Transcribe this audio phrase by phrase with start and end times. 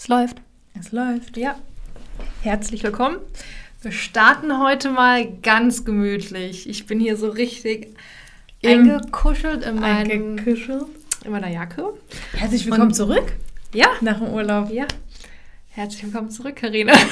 [0.00, 0.38] Es läuft.
[0.80, 1.36] Es läuft.
[1.36, 1.56] Ja.
[2.40, 3.18] Herzlich willkommen.
[3.82, 6.66] Wir starten heute mal ganz gemütlich.
[6.66, 7.88] Ich bin hier so richtig
[8.62, 10.86] Im- eingekuschelt in, meinem, Eingekuschelt.
[11.22, 11.92] in meiner Jacke.
[12.32, 13.30] Herzlich willkommen Und- zurück
[13.74, 13.88] Ja.
[14.00, 14.70] nach dem Urlaub.
[14.70, 14.86] Ja.
[15.68, 16.94] Herzlich willkommen zurück, Karina.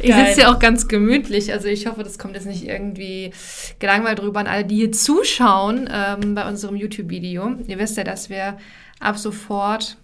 [0.00, 1.52] ich sitze hier auch ganz gemütlich.
[1.52, 3.30] Also ich hoffe, das kommt jetzt nicht irgendwie
[3.78, 7.54] gelangweilt drüber an alle, die hier zuschauen ähm, bei unserem YouTube-Video.
[7.68, 8.58] Ihr wisst ja, dass wir
[8.98, 9.96] ab sofort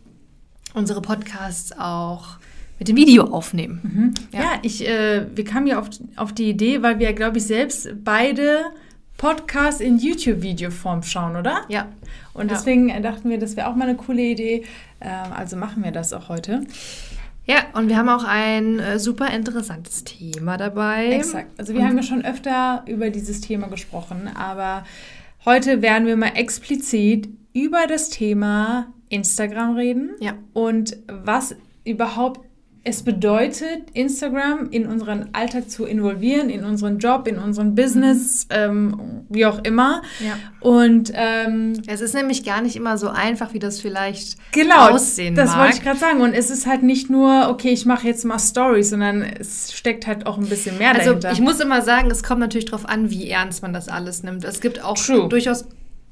[0.77, 2.37] unsere Podcasts auch
[2.79, 4.15] mit dem Video aufnehmen.
[4.33, 4.49] Ja, Ja.
[4.63, 8.67] ich, äh, wir kamen ja auf, auf die Idee, weil wir, glaube ich, selbst beide
[9.17, 11.63] Podcasts in YouTube-Videoform schauen, oder?
[11.69, 11.89] Ja.
[12.35, 14.65] Und deswegen äh, dachten wir, das wäre auch mal eine coole Idee.
[15.01, 16.67] Ähm, also machen wir das auch heute.
[17.47, 21.07] Ja, und wir haben auch ein äh, super interessantes Thema dabei.
[21.13, 21.59] Exakt.
[21.59, 24.85] Also wir haben ja schon öfter über dieses Thema gesprochen, aber
[25.47, 30.35] heute werden wir mal explizit über das Thema Instagram reden Ja.
[30.53, 32.41] und was überhaupt
[32.89, 39.25] es bedeutet, Instagram in unseren Alltag zu involvieren, in unseren Job, in unseren Business, ähm,
[39.29, 40.03] wie auch immer.
[40.25, 40.35] Ja.
[40.61, 45.35] Und ähm, Es ist nämlich gar nicht immer so einfach, wie das vielleicht genau, aussehen
[45.35, 45.59] das mag.
[45.65, 46.21] wollte ich gerade sagen.
[46.21, 50.07] Und es ist halt nicht nur, okay, ich mache jetzt mal Stories, sondern es steckt
[50.07, 51.33] halt auch ein bisschen mehr Also dahinter.
[51.33, 54.45] ich muss immer sagen, es kommt natürlich darauf an, wie ernst man das alles nimmt.
[54.45, 55.29] Es gibt auch True.
[55.29, 55.65] durchaus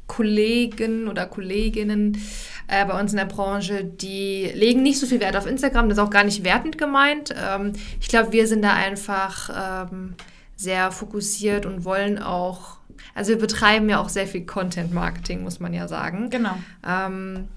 [0.07, 2.19] Kollegen oder Kolleginnen
[2.67, 5.89] äh, bei uns in der Branche, die legen nicht so viel Wert auf Instagram.
[5.89, 7.35] Das ist auch gar nicht wertend gemeint.
[7.37, 10.15] Ähm, ich glaube, wir sind da einfach ähm,
[10.57, 12.79] sehr fokussiert und wollen auch,
[13.15, 16.31] also wir betreiben ja auch sehr viel Content-Marketing, muss man ja sagen.
[16.31, 16.57] genau.
[16.87, 17.49] Ähm,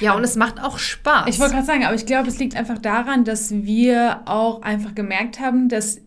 [0.00, 1.28] ja, und es macht auch Spaß.
[1.28, 4.94] Ich wollte gerade sagen, aber ich glaube, es liegt einfach daran, dass wir auch einfach
[4.94, 5.98] gemerkt haben, dass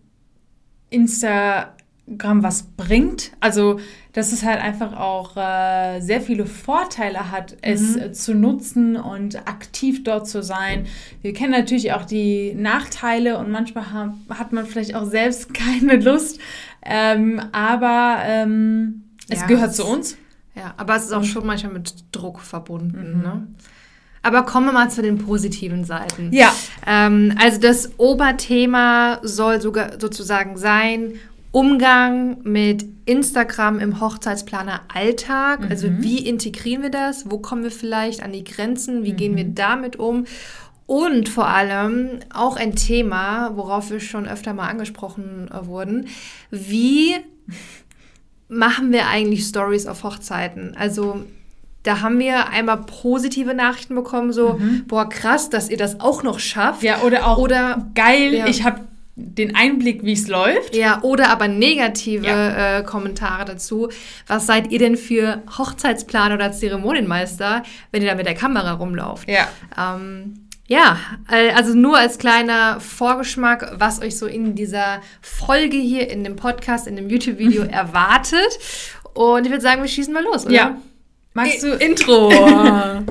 [2.07, 3.31] Instagram was bringt.
[3.39, 3.79] Also,
[4.13, 9.47] dass es halt einfach auch äh, sehr viele Vorteile hat, es äh, zu nutzen und
[9.47, 10.85] aktiv dort zu sein.
[11.21, 15.95] Wir kennen natürlich auch die Nachteile und manchmal ha hat man vielleicht auch selbst keine
[15.97, 16.39] Lust.
[16.83, 20.17] Ähm, aber ähm, es Ja, gehört es- zu uns.
[20.55, 23.21] Ja, aber es ist auch schon manchmal mit Druck verbunden.
[23.21, 23.45] Ne?
[24.21, 26.29] Aber kommen wir mal zu den positiven Seiten.
[26.31, 26.53] Ja.
[26.87, 31.15] Ähm, also das Oberthema soll sogar sozusagen sein,
[31.55, 35.61] Umgang mit Instagram im Hochzeitsplaner Alltag.
[35.69, 37.31] Also wie integrieren wir das?
[37.31, 39.05] Wo kommen wir vielleicht an die Grenzen?
[39.05, 40.25] Wie gehen wir damit um?
[40.85, 46.07] Und vor allem auch ein Thema, worauf wir schon öfter mal angesprochen äh, wurden.
[46.51, 47.15] Wie
[48.49, 50.75] machen wir eigentlich Stories auf Hochzeiten?
[50.77, 51.23] Also
[51.83, 56.39] da haben wir einmal positive Nachrichten bekommen, so, boah, krass, dass ihr das auch noch
[56.39, 56.83] schafft.
[56.83, 58.47] Ja, oder auch Oder geil, Ja.
[58.47, 58.81] ich habe
[59.17, 60.75] den Einblick, wie es läuft.
[60.75, 62.79] Ja, oder aber negative Ja.
[62.79, 63.89] äh, Kommentare dazu.
[64.27, 69.29] Was seid ihr denn für Hochzeitsplaner oder Zeremonienmeister, wenn ihr da mit der Kamera rumlauft?
[69.29, 69.47] Ja.
[69.77, 70.97] Ähm, ja,
[71.31, 76.35] äh, also nur als kleiner Vorgeschmack, was euch so in dieser Folge hier, in dem
[76.35, 78.59] Podcast, in dem YouTube-Video erwartet.
[79.13, 80.55] Und ich würde sagen, wir schießen mal los, oder?
[80.55, 80.77] Ja.
[81.33, 81.73] Magst du.
[81.73, 82.31] Intro.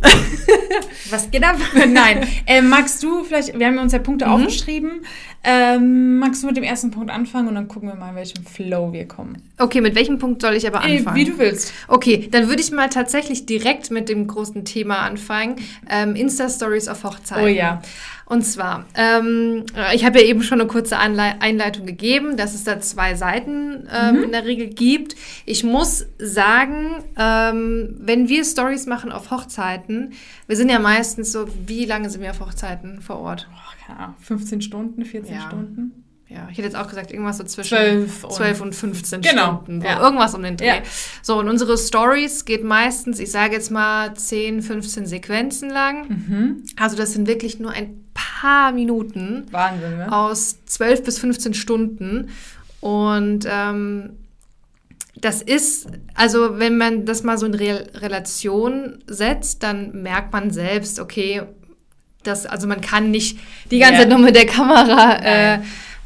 [1.10, 1.56] was geht ab?
[1.88, 2.26] Nein.
[2.46, 5.04] Äh, magst du vielleicht, wir haben uns ja Punkte aufgeschrieben.
[5.42, 8.44] Ähm, magst du mit dem ersten Punkt anfangen und dann gucken wir mal, in welchem
[8.44, 9.40] Flow wir kommen?
[9.58, 11.16] Okay, mit welchem Punkt soll ich aber Äh, anfangen?
[11.16, 11.72] wie du willst.
[11.88, 15.56] Okay, dann würde ich mal tatsächlich direkt mit dem großen Thema anfangen.
[15.88, 17.42] Ähm, Insta-Stories auf Hochzeiten.
[17.44, 17.80] Oh ja.
[18.26, 22.62] Und zwar, ähm, ich habe ja eben schon eine kurze Anlei Einleitung gegeben, dass es
[22.62, 24.22] da zwei Seiten ähm, Mhm.
[24.24, 25.16] in der Regel gibt.
[25.46, 30.12] Ich muss sagen, ähm, wenn wir Stories machen auf Hochzeiten,
[30.46, 33.48] wir sind ja meistens so, wie lange sind wir auf Hochzeiten vor Ort?
[33.90, 35.40] Keine Ahnung, 15 Stunden, 14 Ja.
[35.42, 36.04] Stunden.
[36.28, 39.56] Ja, ich hätte jetzt auch gesagt, irgendwas so zwischen 12 und- 12 und 15 Genau,
[39.62, 39.80] Stunden.
[39.80, 40.00] So, ja.
[40.00, 40.66] Irgendwas um den Dreh.
[40.66, 40.74] Ja.
[41.22, 46.08] So, und unsere Stories geht meistens, ich sage jetzt mal 10, 15 Sequenzen lang.
[46.08, 46.62] Mhm.
[46.76, 50.12] Also das sind wirklich nur ein paar Minuten Wahnsinn, ne?
[50.12, 52.28] aus 12 bis 15 Stunden.
[52.80, 54.10] Und ähm,
[55.16, 60.52] das ist, also wenn man das mal so in Re Relation setzt, dann merkt man
[60.52, 61.42] selbst, okay,
[62.22, 63.38] das, also man kann nicht
[63.70, 64.00] die ganze Ja.
[64.00, 65.60] Zeit nur mit der Kamera äh, ähm,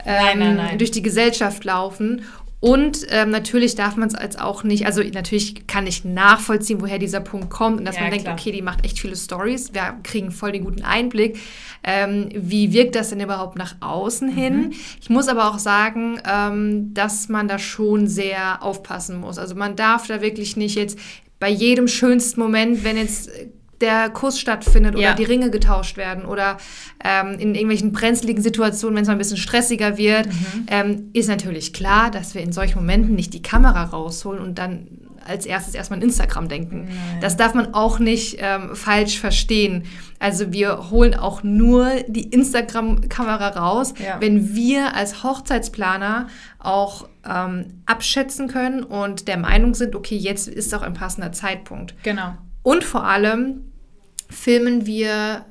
[0.07, 0.79] Nein, nein, nein.
[0.79, 2.23] durch die Gesellschaft laufen.
[2.61, 6.99] Und ähm, natürlich darf man es als auch nicht, also natürlich kann ich nachvollziehen, woher
[6.99, 8.37] dieser Punkt kommt und dass Ja, man denkt, klar.
[8.41, 11.39] okay, die macht echt viele Stories, wir kriegen voll den guten Einblick.
[11.83, 14.35] Ähm, wie wirkt das denn überhaupt nach außen Mhm.
[14.35, 14.73] hin?
[14.99, 19.37] Ich muss aber auch sagen, ähm, dass man da schon sehr aufpassen muss.
[19.39, 20.99] Also man darf da wirklich nicht jetzt
[21.39, 23.29] bei jedem schönsten Moment, wenn jetzt
[23.81, 25.15] der Kuss stattfindet oder Ja.
[25.15, 26.59] die Ringe getauscht werden oder
[27.05, 30.67] ähm, in irgendwelchen brenzligen Situationen, wenn es mal ein bisschen stressiger wird, Mhm.
[30.69, 34.87] ähm, ist natürlich klar, dass wir in solchen Momenten nicht die Kamera rausholen und dann
[35.27, 36.85] als erstes erstmal an Instagram denken.
[36.85, 37.21] Nein.
[37.23, 39.85] Das darf man auch nicht ähm, falsch verstehen.
[40.19, 44.21] Also wir holen auch nur die Instagram-Kamera raus, ja.
[44.21, 46.29] wenn wir als Hochzeitsplaner
[46.59, 51.95] auch ähm, abschätzen können und der Meinung sind, okay, jetzt ist auch ein passender Zeitpunkt.
[52.03, 52.35] Genau.
[52.65, 53.71] Und vor allem
[54.29, 55.45] filmen wir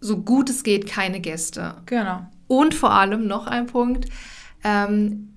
[0.00, 1.74] so gut es geht keine Gäste.
[1.84, 2.26] Genau.
[2.46, 4.06] Und vor allem noch ein Punkt,
[4.64, 5.34] ähm,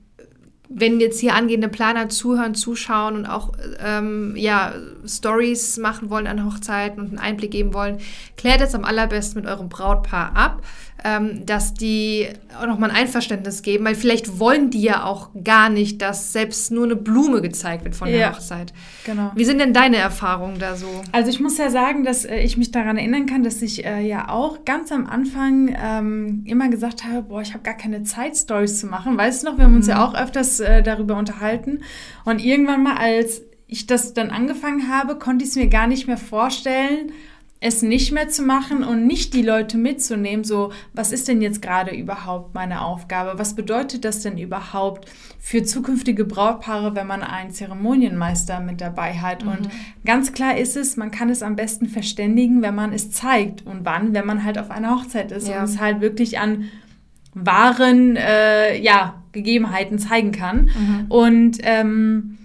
[0.70, 4.74] wenn jetzt hier angehende Planer zuhören, zuschauen und auch ähm, ja,
[5.06, 7.98] Stories machen wollen an Hochzeiten und einen Einblick geben wollen,
[8.38, 10.62] klärt es am allerbesten mit eurem Brautpaar ab
[11.04, 12.28] ähm, dass die
[12.60, 16.72] auch nochmal ein Einverständnis geben, weil vielleicht wollen die ja auch gar nicht, dass selbst
[16.72, 18.74] nur eine Blume gezeigt wird von der ja, Hochzeit.
[19.06, 19.32] Genau.
[19.36, 20.88] Wie sind denn deine Erfahrungen da so?
[21.12, 24.02] Also ich muss ja sagen, dass äh, ich mich daran erinnern kann, dass ich äh,
[24.02, 28.38] ja auch ganz am Anfang ähm, immer gesagt habe, boah, ich habe gar keine Zeit,
[28.38, 29.18] Stories zu machen.
[29.18, 29.92] Weißt du noch, wir haben uns mhm.
[29.92, 31.82] ja auch öfters äh, darüber unterhalten.
[32.24, 36.08] Und irgendwann mal, als ich das dann angefangen habe, konnte ich es mir gar nicht
[36.08, 37.12] mehr vorstellen,
[37.64, 41.62] es nicht mehr zu machen und nicht die Leute mitzunehmen, so, was ist denn jetzt
[41.62, 43.40] gerade überhaupt meine Aufgabe?
[43.40, 49.46] Was bedeutet das denn überhaupt für zukünftige Brautpaare, wenn man einen Zeremonienmeister mit dabei hat?
[49.46, 49.52] Mhm.
[49.52, 49.70] Und
[50.04, 53.66] ganz klar ist es, man kann es am besten verständigen, wenn man es zeigt.
[53.66, 54.14] Und wann?
[54.14, 55.60] Wenn man halt auf einer Hochzeit ist ja.
[55.60, 56.66] und es halt wirklich an
[57.34, 60.66] wahren, äh, ja, Gegebenheiten zeigen kann.
[60.66, 61.06] Mhm.
[61.08, 62.40] Und, ähm,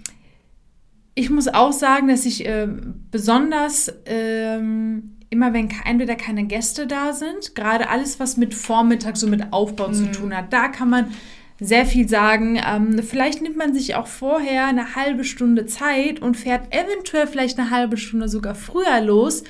[1.19, 2.67] ich muss auch sagen, dass ich äh,
[3.11, 9.27] besonders ähm, immer, wenn entweder keine Gäste da sind, gerade alles, was mit Vormittag, so
[9.27, 9.93] mit Aufbau mhm.
[9.93, 11.11] zu tun hat, da kann man
[11.59, 12.57] sehr viel sagen.
[12.65, 17.59] Ähm, vielleicht nimmt man sich auch vorher eine halbe Stunde Zeit und fährt eventuell vielleicht
[17.59, 19.43] eine halbe Stunde sogar früher los,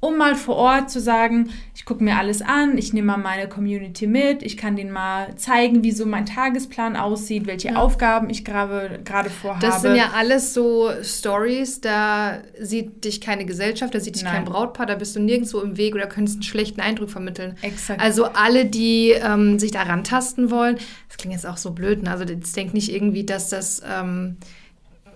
[0.00, 3.48] um mal vor Ort zu sagen, ich gucke mir alles an, ich nehme mal meine
[3.48, 7.76] Community mit, ich kann denen mal zeigen, wie so mein Tagesplan aussieht, welche ja.
[7.76, 9.00] Aufgaben ich gerade
[9.30, 9.66] vorhabe.
[9.66, 14.34] Das sind ja alles so Stories, da sieht dich keine Gesellschaft, da sieht dich Nein.
[14.34, 17.56] kein Brautpaar, da bist du nirgendwo im Weg oder könntest einen schlechten Eindruck vermitteln.
[17.62, 18.00] Exakt.
[18.00, 20.76] Also alle, die ähm, sich daran tasten wollen,
[21.08, 22.10] das klingt jetzt auch so blöd, ne?
[22.10, 23.82] also jetzt denk nicht irgendwie, dass das...
[23.84, 24.36] Ähm,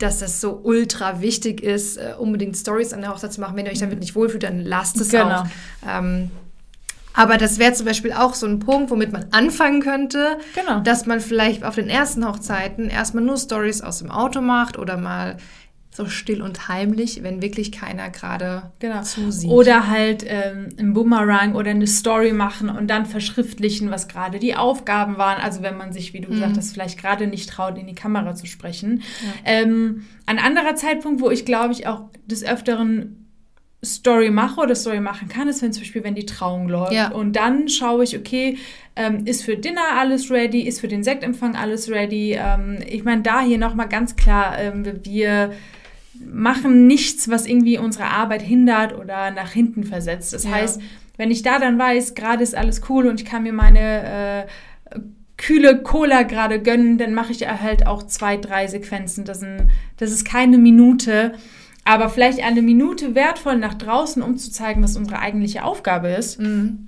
[0.02, 3.56] dass das so ultra wichtig ist, äh, unbedingt Stories an der Hochzeit zu machen.
[3.56, 5.42] Wenn ihr euch damit nicht wohlfühlt, dann lasst es genau.
[5.42, 5.46] auch.
[5.86, 6.30] Ähm,
[7.12, 10.80] aber das wäre zum Beispiel auch so ein Punkt, womit man anfangen könnte, genau.
[10.80, 14.96] dass man vielleicht auf den ersten Hochzeiten erstmal nur Stories aus dem Auto macht oder
[14.96, 15.36] mal
[15.92, 19.02] so still und heimlich, wenn wirklich keiner gerade genau.
[19.02, 19.50] zusieht.
[19.50, 24.54] Oder halt ähm, ein Boomerang oder eine Story machen und dann verschriftlichen, was gerade die
[24.54, 25.40] Aufgaben waren.
[25.42, 26.34] Also wenn man sich, wie du mhm.
[26.34, 29.02] gesagt hast, vielleicht gerade nicht traut, in die Kamera zu sprechen.
[29.22, 29.32] Ja.
[29.44, 33.16] Ähm, ein anderer Zeitpunkt, wo ich glaube ich auch des Öfteren
[33.84, 36.92] Story mache oder Story machen kann, ist, wenn zum Beispiel, wenn die Trauung läuft.
[36.92, 37.10] Ja.
[37.10, 38.58] Und dann schaue ich, okay,
[38.94, 42.36] ähm, ist für Dinner alles ready, ist für den Sektempfang alles ready.
[42.38, 45.52] Ähm, ich meine, da hier nochmal ganz klar, ähm, wir
[46.24, 50.32] machen nichts, was irgendwie unsere Arbeit hindert oder nach hinten versetzt.
[50.32, 50.52] Das ja.
[50.52, 50.80] heißt,
[51.16, 54.46] wenn ich da dann weiß, gerade ist alles cool und ich kann mir meine
[54.96, 55.00] äh,
[55.36, 59.24] kühle Cola gerade gönnen, dann mache ich halt auch zwei, drei Sequenzen.
[59.24, 61.32] Das, sind, das ist keine Minute,
[61.84, 66.40] aber vielleicht eine Minute wertvoll nach draußen, um zu zeigen, was unsere eigentliche Aufgabe ist.
[66.40, 66.86] Mhm.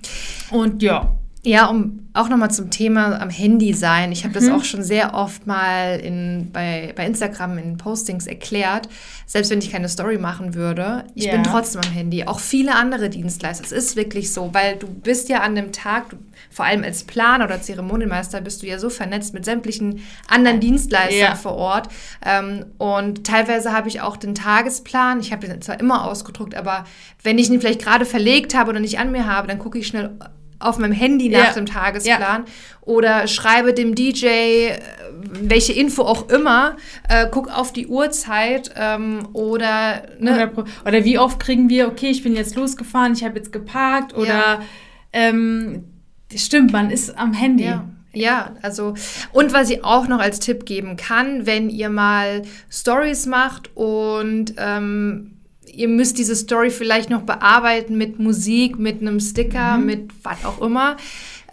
[0.51, 1.15] Und ja.
[1.45, 4.13] Ja, um auch nochmal zum Thema am Handy sein.
[4.13, 4.45] Ich habe mhm.
[4.45, 8.87] das auch schon sehr oft mal in, bei, bei Instagram in Postings erklärt.
[9.25, 11.33] Selbst wenn ich keine Story machen würde, ich ja.
[11.33, 12.23] bin trotzdem am Handy.
[12.23, 13.65] Auch viele andere Dienstleister.
[13.65, 16.17] Es ist wirklich so, weil du bist ja an dem Tag, du,
[16.49, 21.19] vor allem als Planer oder Zeremonienmeister, bist du ja so vernetzt mit sämtlichen anderen Dienstleistern
[21.19, 21.35] ja.
[21.35, 21.89] vor Ort.
[22.25, 25.19] Ähm, und teilweise habe ich auch den Tagesplan.
[25.19, 26.85] Ich habe den zwar immer ausgedruckt, aber
[27.21, 29.87] wenn ich ihn vielleicht gerade verlegt habe oder nicht an mir habe, dann gucke ich
[29.87, 30.17] schnell
[30.63, 31.53] auf meinem Handy nach ja.
[31.53, 32.51] dem Tagesplan ja.
[32.81, 34.79] oder schreibe dem DJ äh,
[35.41, 36.77] welche Info auch immer,
[37.09, 40.51] äh, guck auf die Uhrzeit ähm, oder, ne?
[40.55, 44.13] oder oder wie oft kriegen wir, okay, ich bin jetzt losgefahren, ich habe jetzt geparkt
[44.13, 44.61] oder ja.
[45.11, 45.85] ähm,
[46.35, 47.65] stimmt, man ist am Handy.
[47.65, 47.85] Ja.
[48.15, 48.93] Ja, also
[49.31, 54.53] und was ich auch noch als Tipp geben kann, wenn ihr mal Stories macht und
[54.57, 55.31] ähm,
[55.75, 59.85] ihr müsst diese Story vielleicht noch bearbeiten mit Musik, mit einem Sticker, mhm.
[59.85, 60.97] mit was auch immer.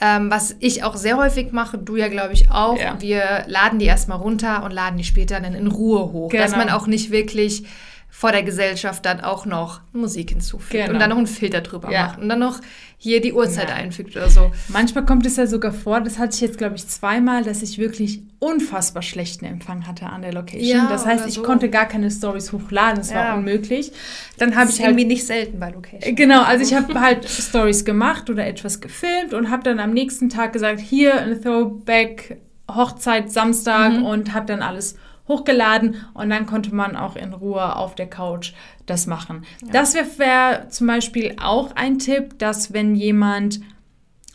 [0.02, 2.78] Ähm, was ich auch sehr häufig mache, du ja, glaube ich, auch.
[2.78, 2.96] Ja.
[3.00, 6.30] Wir laden die erstmal runter und laden die später dann in Ruhe hoch.
[6.30, 6.42] Genau.
[6.42, 7.64] Dass man auch nicht wirklich
[8.10, 10.92] vor der Gesellschaft dann auch noch Musik hinzufügt genau.
[10.92, 12.06] und dann noch einen Filter drüber ja.
[12.06, 12.60] macht und dann noch
[12.98, 13.76] hier die Uhrzeit ja.
[13.76, 14.52] einfügt oder so.
[14.68, 17.78] Manchmal kommt es ja sogar vor, das hatte ich jetzt, glaube ich, zweimal, dass ich
[17.78, 20.68] wirklich unfassbar schlechten Empfang hatte an der Location.
[20.68, 21.42] Ja, das heißt, ich so.
[21.42, 23.92] konnte gar keine Stories hochladen, das war unmöglich.
[24.36, 26.14] Dann habe ich halt, irgendwie nicht selten bei Location.
[26.14, 30.28] Genau, also ich habe halt Stories gemacht oder etwas gefilmt und habe dann am nächsten
[30.28, 32.38] Tag gesagt, hier ein Throwback
[32.74, 34.04] Hochzeit Samstag mhm.
[34.04, 34.96] und habe dann alles
[35.30, 38.52] hochgeladen und dann konnte man auch in Ruhe auf der Couch
[38.86, 39.44] das machen.
[39.62, 39.68] Ja.
[39.72, 43.60] Das wäre wär zum Beispiel auch ein Tipp, dass wenn jemand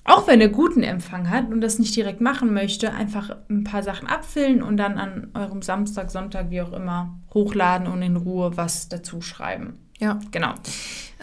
[0.08, 3.82] auch wenn er guten Empfang hat und das nicht direkt machen möchte, einfach ein paar
[3.82, 8.56] Sachen abfüllen und dann an eurem Samstag, Sonntag, wie auch immer, hochladen und in Ruhe
[8.56, 9.80] was dazu schreiben.
[9.98, 10.54] Ja, genau.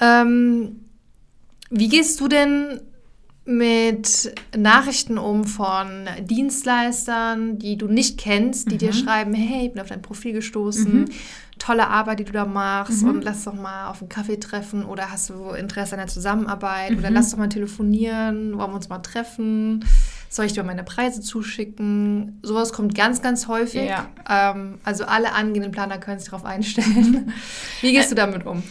[0.01, 0.81] Ähm,
[1.71, 2.81] wie gehst du denn
[3.45, 8.79] mit Nachrichten um von Dienstleistern, die du nicht kennst, die mhm.
[8.79, 11.09] dir schreiben, hey, ich bin auf dein Profil gestoßen, mhm.
[11.59, 13.09] tolle Arbeit, die du da machst mhm.
[13.09, 16.93] und lass doch mal auf einen Kaffee treffen oder hast du Interesse an der Zusammenarbeit
[16.93, 17.17] oder mhm.
[17.17, 19.85] lass doch mal telefonieren, wollen wir uns mal treffen,
[20.29, 22.39] soll ich dir meine Preise zuschicken?
[22.43, 23.89] Sowas kommt ganz, ganz häufig.
[23.89, 24.09] Ja.
[24.29, 27.33] Ähm, also alle angehenden Planer können sich darauf einstellen.
[27.81, 28.63] Wie gehst du damit um?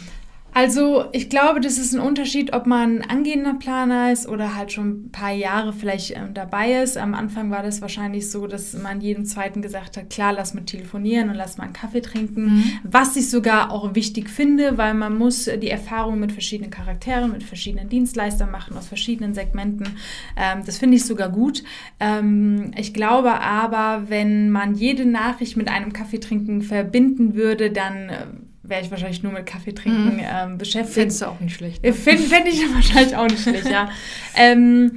[0.54, 5.06] Also ich glaube, das ist ein Unterschied, ob man angehender Planer ist oder halt schon
[5.06, 6.98] ein paar Jahre vielleicht ähm, dabei ist.
[6.98, 10.66] Am Anfang war das wahrscheinlich so, dass man jedem Zweiten gesagt hat, klar, lass mal
[10.66, 12.44] telefonieren und lass mal einen Kaffee trinken.
[12.44, 12.64] Mhm.
[12.84, 17.44] Was ich sogar auch wichtig finde, weil man muss die Erfahrung mit verschiedenen Charakteren, mit
[17.44, 19.88] verschiedenen Dienstleistern machen, aus verschiedenen Segmenten.
[20.36, 21.64] Ähm, das finde ich sogar gut.
[22.02, 28.10] Ähm, ich glaube aber, wenn man jede Nachricht mit einem Kaffee trinken verbinden würde, dann
[28.10, 28.26] äh,
[28.72, 30.24] wäre ich wahrscheinlich nur mit Kaffee trinken mhm.
[30.24, 30.96] ähm, beschäftigt.
[30.96, 31.84] Findest du auch nicht schlecht.
[31.84, 31.94] Ne?
[31.94, 33.90] Finde find ich wahrscheinlich auch nicht schlecht, ja.
[34.36, 34.94] Ähm,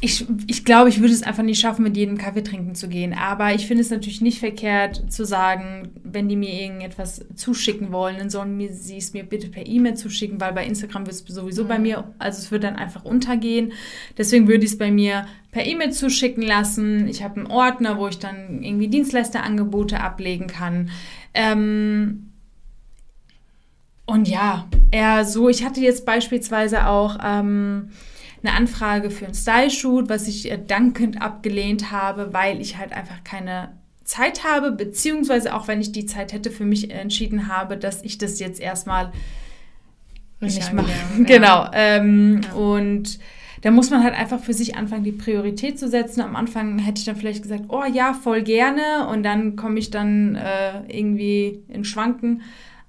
[0.00, 3.14] ich, ich glaube, ich würde es einfach nicht schaffen, mit jedem Kaffee trinken zu gehen.
[3.14, 8.18] Aber ich finde es natürlich nicht verkehrt zu sagen, wenn die mir irgendetwas zuschicken wollen,
[8.18, 11.64] dann sollen sie es mir bitte per E-Mail zuschicken, weil bei Instagram wird es sowieso
[11.64, 11.68] mhm.
[11.68, 13.72] bei mir, also es wird dann einfach untergehen.
[14.18, 17.08] Deswegen würde ich es bei mir per E-Mail zuschicken lassen.
[17.08, 20.90] Ich habe einen Ordner, wo ich dann irgendwie Dienstleisterangebote ablegen kann.
[21.32, 22.32] Ähm,
[24.04, 27.88] und ja, eher so, ich hatte jetzt beispielsweise auch ähm,
[28.46, 33.24] eine Anfrage für einen Style-Shoot, was ich äh, dankend abgelehnt habe, weil ich halt einfach
[33.24, 33.72] keine
[34.04, 38.18] Zeit habe, beziehungsweise auch wenn ich die Zeit hätte, für mich entschieden habe, dass ich
[38.18, 39.12] das jetzt erstmal
[40.40, 40.90] nicht, nicht mache.
[40.90, 41.24] Ja.
[41.24, 41.68] Genau.
[41.72, 42.52] Ähm, ja.
[42.54, 43.18] Und
[43.62, 46.20] da muss man halt einfach für sich anfangen, die Priorität zu setzen.
[46.20, 49.08] Am Anfang hätte ich dann vielleicht gesagt, oh ja, voll gerne.
[49.08, 52.42] Und dann komme ich dann äh, irgendwie in Schwanken.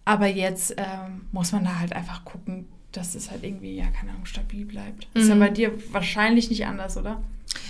[0.06, 0.84] Aber jetzt äh,
[1.32, 5.08] muss man da halt einfach gucken, dass es halt irgendwie, ja, keine Ahnung, stabil bleibt.
[5.14, 5.22] Mhm.
[5.22, 5.40] Ist ja mhm.
[5.40, 7.22] bei dir wahrscheinlich nicht anders, oder?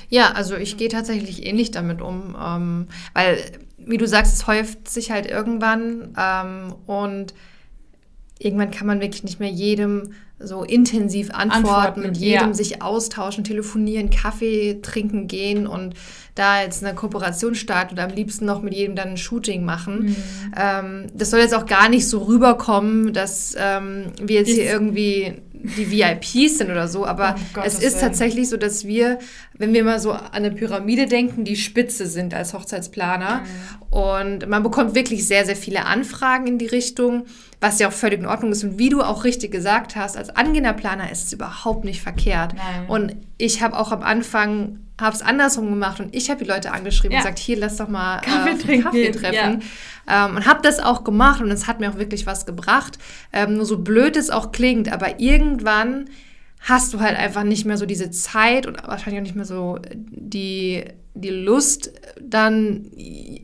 [0.10, 3.38] Ja, also ich gehe tatsächlich ähnlich damit um, ähm, weil,
[3.78, 7.34] wie du sagst, es häuft sich halt irgendwann ähm, und
[8.40, 12.54] irgendwann kann man wirklich nicht mehr jedem so intensiv antworten, antworten mit jedem ja.
[12.54, 15.96] sich austauschen, telefonieren, Kaffee trinken gehen und
[16.36, 20.06] da jetzt eine Kooperation starten oder am liebsten noch mit jedem dann ein Shooting machen.
[20.06, 20.16] Mhm.
[20.56, 25.42] Ähm, das soll jetzt auch gar nicht so rüberkommen, dass ähm, wir jetzt hier irgendwie
[25.64, 29.20] die VIPs sind oder so, aber oh, es ist tatsächlich so, dass wir,
[29.54, 33.42] wenn wir mal so an eine Pyramide denken, die Spitze sind als Hochzeitsplaner.
[33.42, 33.98] Mhm.
[33.98, 37.26] Und man bekommt wirklich sehr, sehr viele Anfragen in die Richtung,
[37.60, 38.64] was ja auch völlig in Ordnung ist.
[38.64, 42.54] Und wie du auch richtig gesagt hast, als angehender Planer ist es überhaupt nicht verkehrt.
[42.56, 42.86] Nein.
[42.88, 46.72] Und ich habe auch am Anfang habe es andersrum gemacht und ich habe die Leute
[46.72, 47.20] angeschrieben ja.
[47.20, 49.64] und gesagt, hier, lass doch mal Kaffee, äh, Kaffee treffen.
[50.08, 50.26] Ja.
[50.28, 52.98] Ähm, und habe das auch gemacht und es hat mir auch wirklich was gebracht.
[53.32, 56.10] Ähm, nur so blöd es auch klingt, aber irgendwann
[56.68, 59.80] hast du halt einfach nicht mehr so diese Zeit und wahrscheinlich auch nicht mehr so
[59.94, 60.84] die,
[61.14, 62.92] die Lust, dann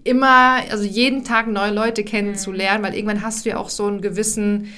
[0.04, 2.86] immer, also jeden Tag neue Leute kennenzulernen, mhm.
[2.86, 4.74] weil irgendwann hast du ja auch so einen gewissen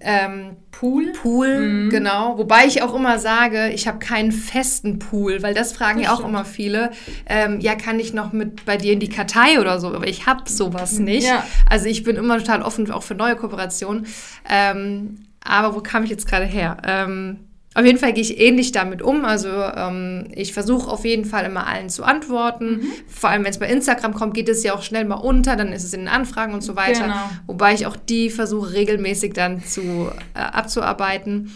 [0.00, 1.12] ähm, Pool.
[1.20, 1.90] Pool, mhm.
[1.90, 2.38] genau.
[2.38, 6.12] Wobei ich auch immer sage, ich habe keinen festen Pool, weil das fragen das ja
[6.12, 6.30] auch stimmt.
[6.30, 6.92] immer viele.
[7.26, 9.88] Ähm, ja, kann ich noch mit bei dir in die Kartei oder so?
[9.88, 11.06] Aber ich habe sowas mhm.
[11.06, 11.26] nicht.
[11.26, 11.44] Ja.
[11.68, 14.06] Also ich bin immer total offen auch für neue Kooperationen.
[14.48, 16.76] Ähm, aber wo kam ich jetzt gerade her?
[16.86, 19.24] Ähm, auf jeden Fall gehe ich ähnlich damit um.
[19.24, 22.78] Also ähm, ich versuche auf jeden Fall immer allen zu antworten.
[22.78, 22.92] Mhm.
[23.06, 25.72] Vor allem, wenn es bei Instagram kommt, geht es ja auch schnell mal unter, dann
[25.72, 27.04] ist es in den Anfragen und so weiter.
[27.04, 27.30] Genau.
[27.46, 31.52] Wobei ich auch die versuche regelmäßig dann zu äh, abzuarbeiten.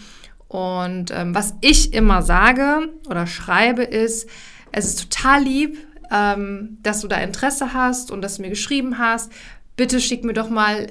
[0.47, 4.29] Und ähm, was ich immer sage oder schreibe ist,
[4.71, 5.77] es ist total lieb,
[6.11, 9.33] ähm, dass du da Interesse hast und dass du mir geschrieben hast.
[9.75, 10.87] Bitte schick mir doch mal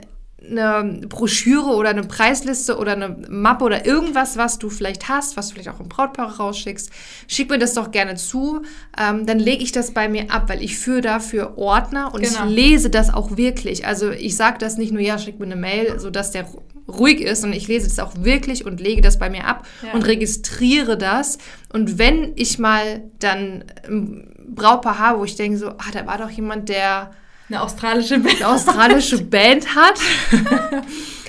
[0.50, 5.48] eine Broschüre oder eine Preisliste oder eine Mappe oder irgendwas, was du vielleicht hast, was
[5.48, 6.90] du vielleicht auch im Brautpaar rausschickst,
[7.28, 8.62] schick mir das doch gerne zu.
[8.98, 12.46] Ähm, dann lege ich das bei mir ab, weil ich führe dafür Ordner und genau.
[12.46, 13.86] ich lese das auch wirklich.
[13.86, 16.46] Also ich sage das nicht nur, ja, schick mir eine Mail, sodass der
[16.86, 19.92] ruhig ist, sondern ich lese das auch wirklich und lege das bei mir ab ja.
[19.92, 21.38] und registriere das.
[21.72, 26.18] Und wenn ich mal dann ein Brautpaar habe, wo ich denke so, ah, da war
[26.18, 27.12] doch jemand, der
[27.48, 30.00] eine australische Band, eine australische Band hat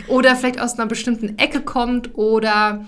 [0.07, 2.85] oder vielleicht aus einer bestimmten Ecke kommt oder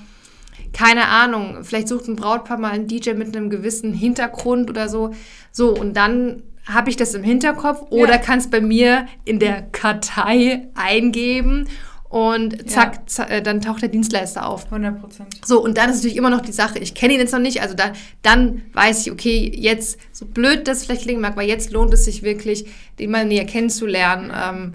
[0.74, 5.12] keine Ahnung, vielleicht sucht ein Brautpaar mal einen DJ mit einem gewissen Hintergrund oder so.
[5.52, 8.18] So, und dann habe ich das im Hinterkopf oder ja.
[8.18, 11.68] kann es bei mir in der Kartei eingeben
[12.10, 13.02] und zack, ja.
[13.06, 14.66] zack, äh, dann taucht der Dienstleister auf.
[14.66, 15.42] 100 Prozent.
[15.46, 17.62] So, und dann ist natürlich immer noch die Sache, ich kenne ihn jetzt noch nicht,
[17.62, 21.72] also dann, dann weiß ich, okay, jetzt, so blöd das vielleicht klingen mag, aber jetzt
[21.72, 22.66] lohnt es sich wirklich,
[22.98, 24.32] den mal näher kennenzulernen.
[24.34, 24.74] Ähm,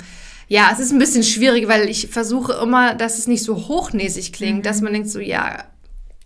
[0.48, 4.34] ja, es ist ein bisschen schwierig, weil ich versuche immer, dass es nicht so hochnäsig
[4.34, 4.62] klingt, mhm.
[4.62, 5.64] dass man denkt so, ja.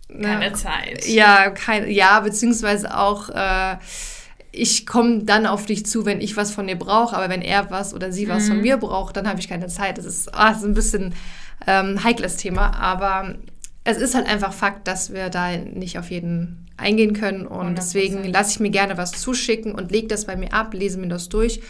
[0.09, 1.07] Ne, keine Zeit.
[1.07, 3.77] Ja, kein, ja, beziehungsweise auch, äh,
[4.51, 7.69] ich komme dann auf dich zu, wenn ich was von dir brauche, aber wenn er
[7.69, 8.47] was oder sie was mhm.
[8.47, 9.97] von mir braucht, dann habe ich keine Zeit.
[9.97, 11.13] Das ist, ah, das ist ein bisschen
[11.65, 13.35] ähm, heikles Thema, aber
[13.83, 17.73] es ist halt einfach Fakt, dass wir da nicht auf jeden eingehen können und 100%.
[17.75, 21.07] deswegen lasse ich mir gerne was zuschicken und lege das bei mir ab, lese mir
[21.07, 21.61] das durch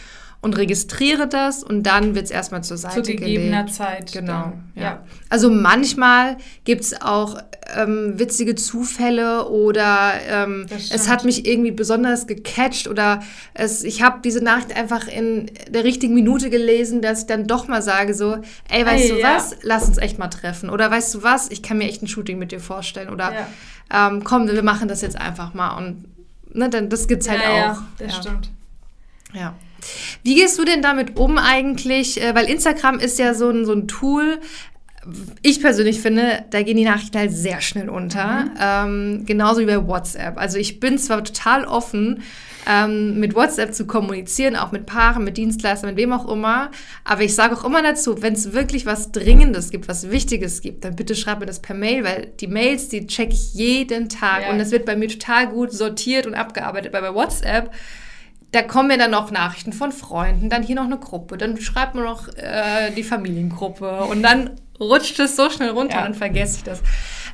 [0.41, 3.19] und registriere das und dann wird es erstmal zur Seite gelegt.
[3.19, 3.75] Zu gegebener gelegt.
[3.75, 4.11] Zeit.
[4.11, 4.53] Genau.
[4.75, 4.81] Ja.
[4.81, 5.03] ja.
[5.29, 7.37] Also manchmal gibt es auch
[7.75, 13.21] ähm, witzige Zufälle oder ähm, es hat mich irgendwie besonders gecatcht oder
[13.53, 17.67] es, ich habe diese Nachricht einfach in der richtigen Minute gelesen, dass ich dann doch
[17.67, 18.37] mal sage so,
[18.69, 19.35] ey, weißt hey, du ja.
[19.35, 20.69] was, lass uns echt mal treffen.
[20.69, 23.09] Oder weißt du was, ich kann mir echt ein Shooting mit dir vorstellen.
[23.09, 23.33] Oder
[23.91, 24.07] ja.
[24.07, 25.75] ähm, komm, wir machen das jetzt einfach mal.
[25.77, 26.05] Und
[26.53, 27.55] ne, dann, das gibt's halt auch.
[27.55, 28.51] Ja, das stimmt.
[29.33, 29.55] Ja.
[30.23, 32.21] Wie gehst du denn damit um eigentlich?
[32.21, 34.39] Äh, weil Instagram ist ja so ein, so ein Tool,
[35.41, 38.45] ich persönlich finde, da gehen die Nachrichten halt sehr schnell unter.
[38.45, 38.51] Mhm.
[38.59, 40.37] Ähm, genauso wie bei WhatsApp.
[40.37, 42.23] Also ich bin zwar total offen,
[42.69, 46.71] ähm, mit WhatsApp zu kommunizieren, auch mit Paaren, mit Dienstleistern, mit wem auch immer.
[47.05, 50.83] Aber ich sage auch immer dazu, wenn es wirklich was Dringendes gibt, was Wichtiges gibt,
[50.83, 54.43] dann bitte schreib mir das per Mail, weil die Mails, die check ich jeden Tag
[54.43, 54.51] ja.
[54.51, 56.91] und das wird bei mir total gut sortiert und abgearbeitet.
[56.91, 57.71] Weil bei WhatsApp
[58.51, 61.95] da kommen mir dann noch Nachrichten von Freunden, dann hier noch eine Gruppe, dann schreibt
[61.95, 66.03] man noch äh, die Familiengruppe und dann rutscht es so schnell runter, ja.
[66.03, 66.81] dann vergesse ich das.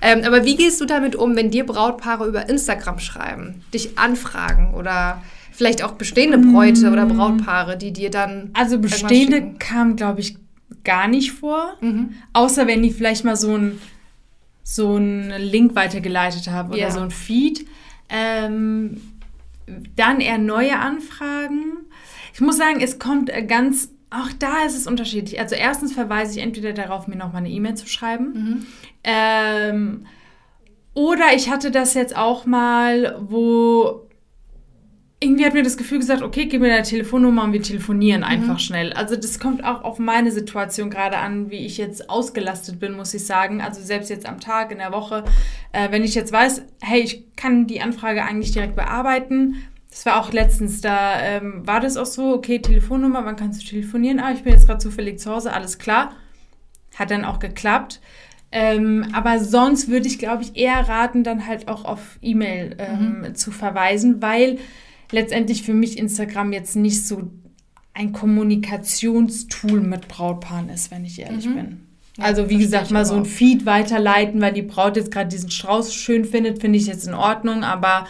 [0.01, 4.73] Ähm, aber wie gehst du damit um, wenn dir Brautpaare über Instagram schreiben, dich anfragen
[4.73, 6.93] oder vielleicht auch bestehende Bräute mm.
[6.93, 8.49] oder Brautpaare, die dir dann.
[8.53, 10.37] Also bestehende kam, glaube ich,
[10.83, 12.15] gar nicht vor, mhm.
[12.33, 13.79] außer wenn die vielleicht mal so ein
[14.63, 16.91] so einen Link weitergeleitet haben oder ja.
[16.91, 17.65] so ein Feed.
[18.09, 19.01] Ähm,
[19.95, 21.77] dann eher neue Anfragen.
[22.33, 25.39] Ich muss sagen, es kommt äh, ganz, auch da ist es unterschiedlich.
[25.39, 28.33] Also erstens verweise ich entweder darauf, mir nochmal eine E-Mail zu schreiben.
[28.33, 28.65] Mhm.
[29.03, 30.05] Ähm,
[30.93, 34.07] oder ich hatte das jetzt auch mal, wo
[35.23, 38.27] irgendwie hat mir das Gefühl gesagt, okay, gib mir deine Telefonnummer und wir telefonieren mhm.
[38.27, 38.93] einfach schnell.
[38.93, 43.13] Also das kommt auch auf meine Situation gerade an, wie ich jetzt ausgelastet bin, muss
[43.13, 43.61] ich sagen.
[43.61, 45.23] Also selbst jetzt am Tag, in der Woche,
[45.73, 49.55] äh, wenn ich jetzt weiß, hey, ich kann die Anfrage eigentlich direkt bearbeiten.
[49.89, 53.67] Das war auch letztens, da ähm, war das auch so, okay, Telefonnummer, wann kannst du
[53.67, 54.19] telefonieren?
[54.19, 56.13] Ah, ich bin jetzt gerade zufällig zu Hause, alles klar.
[56.95, 57.99] Hat dann auch geklappt.
[58.51, 63.21] Ähm, aber sonst würde ich, glaube ich, eher raten, dann halt auch auf E-Mail ähm,
[63.21, 63.35] mhm.
[63.35, 64.59] zu verweisen, weil
[65.11, 67.31] letztendlich für mich Instagram jetzt nicht so
[67.95, 71.55] ein Kommunikationstool mit Brautpaaren ist, wenn ich ehrlich mhm.
[71.55, 71.87] bin.
[72.17, 75.49] Ja, also wie gesagt, mal so ein Feed weiterleiten, weil die Braut jetzt gerade diesen
[75.49, 78.05] Strauß schön findet, finde ich jetzt in Ordnung, aber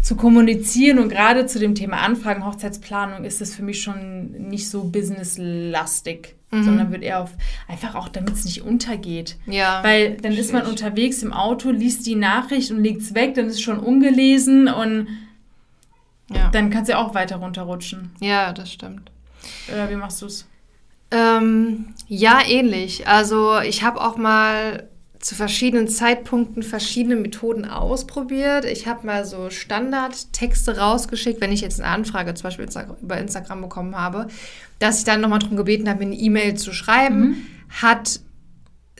[0.00, 4.68] zu kommunizieren und gerade zu dem Thema Anfragen, Hochzeitsplanung ist das für mich schon nicht
[4.68, 6.62] so businesslastig, mhm.
[6.62, 7.30] sondern wird eher auf
[7.68, 9.38] einfach auch, damit es nicht untergeht.
[9.46, 9.82] Ja.
[9.82, 13.46] Weil dann ist man unterwegs im Auto, liest die Nachricht und legt es weg, dann
[13.46, 15.08] ist es schon ungelesen und
[16.30, 16.48] ja.
[16.50, 18.10] Dann kannst du auch weiter runterrutschen.
[18.20, 19.10] Ja, das stimmt.
[19.70, 20.48] Oder wie machst du es?
[21.10, 23.06] Ähm, ja, ähnlich.
[23.06, 24.88] Also ich habe auch mal
[25.24, 28.66] zu verschiedenen Zeitpunkten verschiedene Methoden ausprobiert.
[28.66, 32.68] Ich habe mal so Standardtexte rausgeschickt, wenn ich jetzt eine Anfrage zum Beispiel
[33.00, 34.28] über Instagram bekommen habe,
[34.80, 37.20] dass ich dann nochmal darum gebeten habe, eine E-Mail zu schreiben.
[37.20, 37.46] Mhm.
[37.70, 38.20] Hat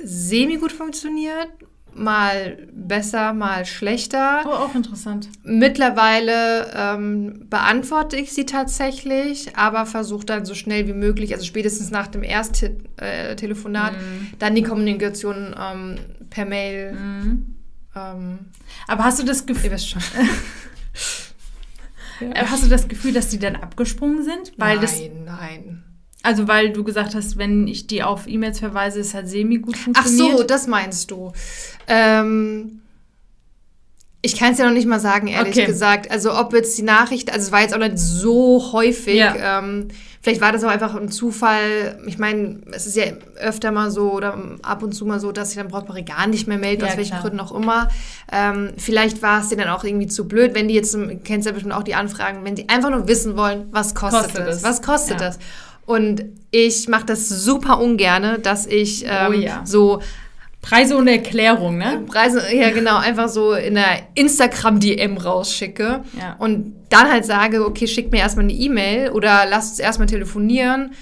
[0.02, 1.48] semi gut funktioniert
[1.94, 4.42] mal besser, mal schlechter.
[4.44, 5.28] Oh, auch interessant.
[5.42, 11.90] Mittlerweile ähm, beantworte ich sie tatsächlich, aber versuche dann so schnell wie möglich, also spätestens
[11.90, 14.38] nach dem Ersttelefonat, äh, mm.
[14.38, 15.96] dann die Kommunikation ähm,
[16.30, 16.92] per Mail.
[16.92, 17.57] Mm.
[17.96, 18.38] Ähm,
[18.88, 20.02] aber hast du das Gefühl, ihr wisst schon.
[22.20, 22.35] ja.
[22.50, 24.52] Hast du das Gefühl, dass die dann abgesprungen sind?
[24.57, 25.93] Weil nein, nein.
[26.24, 29.76] Also weil du gesagt hast, wenn ich die auf E-Mails verweise, ist halt semi gut
[29.76, 30.30] funktioniert.
[30.32, 31.32] Ach so, das meinst du.
[31.87, 32.80] Ähm,
[34.22, 35.66] ich kann es ja noch nicht mal sagen, ehrlich okay.
[35.66, 36.10] gesagt.
[36.10, 39.16] Also ob jetzt die Nachricht, also es war jetzt auch nicht so häufig.
[39.16, 39.58] Ja.
[39.58, 39.88] Ähm,
[40.22, 42.02] vielleicht war das auch einfach ein Zufall.
[42.06, 43.04] Ich meine, es ist ja
[43.37, 46.48] öfter mal so oder ab und zu mal so, dass sich dann Brautpaare gar nicht
[46.48, 47.20] mehr melden, ja, aus welchen klar.
[47.20, 47.88] Gründen auch immer.
[48.32, 51.50] Ähm, vielleicht war es denen dann auch irgendwie zu blöd, wenn die jetzt, kennst du
[51.50, 54.62] ja bestimmt auch die Anfragen, wenn die einfach nur wissen wollen, was kostet, kostet es?
[54.62, 55.26] Was kostet ja.
[55.26, 55.38] das?
[55.87, 59.62] Und ich mache das super ungerne, dass ich oh ähm, oh ja.
[59.64, 60.01] so
[60.64, 62.03] Preise und Erklärung, ne?
[62.07, 66.37] Preise, ja genau, einfach so in der Instagram-DM rausschicke Ja.
[66.38, 70.92] und dann halt sage, okay, schick mir erstmal eine E-Mail oder lass uns erstmal telefonieren.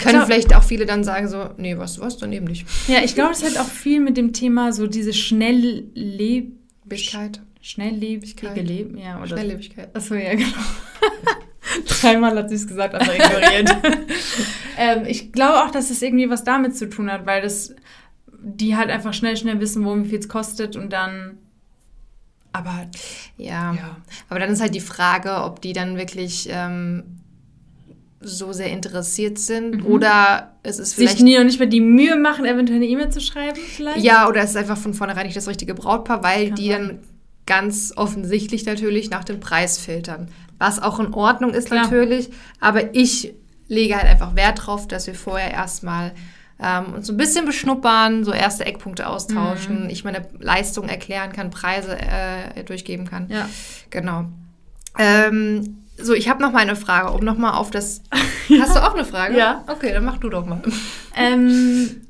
[0.00, 2.66] Können glaub- vielleicht auch viele dann sagen so, nee, was, was, dann eben nicht.
[2.88, 6.52] Ja, ich glaube, es hat auch viel mit dem Thema so diese Schnellleb...
[6.84, 8.56] Bigkeit, Schnelllebigkeit.
[8.56, 9.94] Leben, ja, oder Schnelllebigkeit.
[9.94, 10.48] Achso, ja, genau.
[12.10, 13.76] Dreimal hat sie es gesagt, aber ignoriert.
[14.78, 17.74] ähm, ich glaube auch, dass es irgendwie was damit zu tun hat, weil das
[18.42, 21.38] die halt einfach schnell, schnell wissen, wo wie viel es kostet und dann.
[22.52, 22.86] Aber
[23.38, 23.72] Ja.
[23.72, 23.96] ja.
[24.28, 27.04] aber dann ist halt die Frage, ob die dann wirklich ähm,
[28.20, 31.22] so sehr interessiert sind oder es ist Sich vielleicht...
[31.22, 34.04] nie noch nicht mal die Mühe machen, eventuell eine E-Mail zu schreiben, vielleicht?
[34.04, 36.88] Ja, oder es ist einfach von vornherein nicht das richtige Brautpaar, weil Kann die sein.
[36.88, 36.98] dann
[37.46, 40.28] ganz offensichtlich natürlich nach dem Preis filtern.
[40.62, 41.82] Was auch in Ordnung ist Klar.
[41.82, 43.34] natürlich, aber ich
[43.66, 46.12] lege halt einfach Wert drauf, dass wir vorher erstmal
[46.60, 49.08] ähm, uns so ein bisschen beschnuppern, so erste Eckpunkte Mhm.
[49.08, 53.26] austauschen, ich meine Leistung erklären kann, Preise äh, durchgeben kann.
[53.28, 53.48] Ja.
[53.90, 54.26] Genau.
[54.98, 58.02] Ähm, so, ich habe noch mal eine Frage, um noch mal auf das...
[58.60, 59.36] Hast du auch eine Frage?
[59.36, 59.64] Ja.
[59.66, 60.62] Okay, dann mach du doch mal.
[61.16, 62.02] Ähm,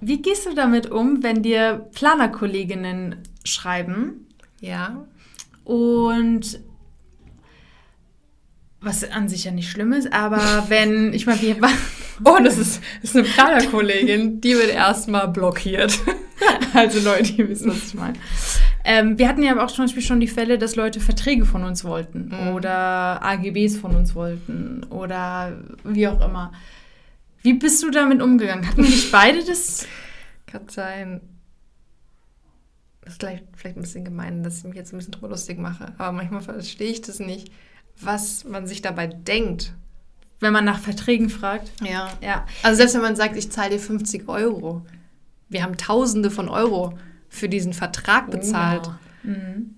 [0.00, 4.26] wie gehst du damit um, wenn dir Planerkolleginnen schreiben
[4.60, 5.04] Ja.
[5.62, 6.58] und
[8.84, 11.56] was an sich ja nicht schlimm ist, aber wenn, ich meine, wir
[12.24, 15.98] Oh, das ist, das ist eine Planerkollegin, die wird erstmal blockiert.
[16.74, 18.14] Also Leute, ihr wisst, was ich meine.
[18.84, 21.62] Ähm, wir hatten ja aber auch zum Beispiel schon die Fälle, dass Leute Verträge von
[21.62, 22.48] uns wollten Mhm.
[22.54, 26.52] oder AGBs von uns wollten oder wie auch immer.
[27.42, 28.66] Wie bist du damit umgegangen?
[28.68, 29.86] Hatten nicht beide das?
[30.46, 31.20] Kann sein.
[33.02, 35.58] Das ist gleich, vielleicht ein bisschen gemein, dass ich mich jetzt ein bisschen drüber lustig
[35.58, 35.92] mache.
[35.98, 37.52] Aber manchmal verstehe ich das nicht,
[38.00, 39.74] was man sich dabei denkt.
[40.40, 41.70] Wenn man nach Verträgen fragt.
[41.82, 42.10] Ja.
[42.20, 42.46] Ja.
[42.62, 44.84] Also selbst wenn man sagt, ich zahle dir 50 Euro.
[45.48, 48.86] Wir haben Tausende von Euro für diesen Vertrag bezahlt.
[48.86, 49.34] Oh, ja.
[49.34, 49.74] Mhm.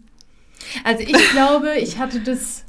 [0.84, 2.64] Also ich glaube, ich hatte das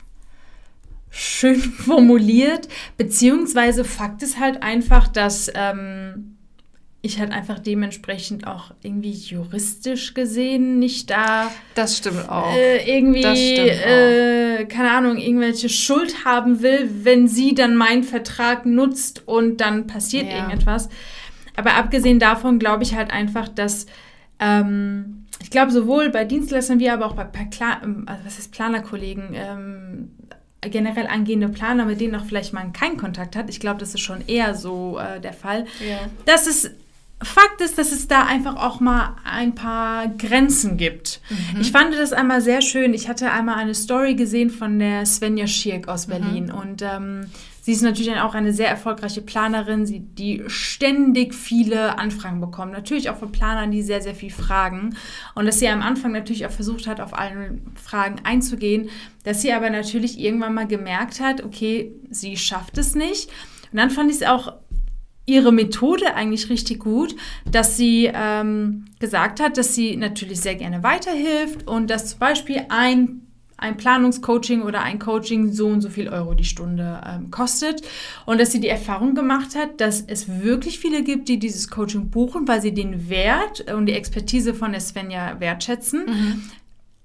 [1.10, 6.37] schön formuliert, beziehungsweise Fakt ist halt einfach, dass ähm,
[7.02, 12.52] ich halt einfach dementsprechend auch irgendwie juristisch gesehen nicht da Das stimmt auch.
[12.56, 13.88] äh, irgendwie, stimmt auch.
[14.62, 19.88] äh, keine Ahnung, irgendwelche Schuld haben will, wenn sie dann meinen Vertrag nutzt und dann
[19.88, 20.38] passiert Ja.
[20.38, 20.90] irgendetwas.
[21.56, 23.86] Aber abgesehen davon glaube ich halt einfach, dass
[24.40, 28.38] ähm, ich glaube, sowohl bei Dienstleistern wie aber auch bei, bei Kla ähm, also was
[28.38, 30.12] heißt Planerkollegen, ähm,
[30.62, 34.02] generell angehende Planer, mit denen auch vielleicht man keinen Kontakt hat, ich glaube, das ist
[34.02, 36.00] schon eher so äh, der Fall, ja.
[36.26, 36.72] dass es
[37.24, 41.20] Fakt ist, dass es da einfach auch mal ein paar Grenzen gibt.
[41.60, 42.94] Ich fand das einmal sehr schön.
[42.94, 47.26] Ich hatte einmal eine Story gesehen von der Svenja Schirk aus Berlin und ähm,
[47.62, 52.72] sie ist natürlich auch eine sehr erfolgreiche Planerin, sie, die ständig viele Anfragen bekommt.
[52.72, 54.96] Natürlich auch von Planern, die sehr, sehr viel fragen.
[55.34, 58.90] Und dass sie am Anfang natürlich auch versucht hat, auf alle Fragen einzugehen,
[59.24, 63.32] dass sie aber natürlich irgendwann mal gemerkt hat, okay, sie schafft es nicht.
[63.72, 64.54] Und dann fand ich es auch
[65.28, 70.82] ihre Methode eigentlich richtig gut, dass sie ähm, gesagt hat, dass sie natürlich sehr gerne
[70.84, 76.08] weiterhilft und dass zum Beispiel ein, ein Planungscoaching oder ein Coaching so und so viel
[76.08, 77.82] Euro die Stunde ähm, kostet
[78.26, 82.10] und dass sie die Erfahrung gemacht hat, dass es wirklich viele gibt, die dieses Coaching
[82.10, 86.06] buchen, weil sie den Wert und die Expertise von der Svenja wertschätzen.